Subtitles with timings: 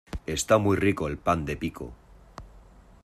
[0.25, 1.93] Está muy rico el pan de pico